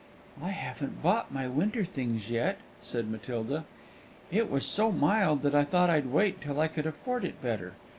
[0.41, 3.65] "I haven't bought my winter things yet," said Matilda;
[4.31, 7.73] "it was so mild, that I thought I'd wait till I could afford it better.